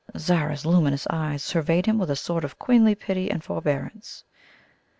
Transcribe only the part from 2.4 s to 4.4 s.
of queenly pity and forbearance.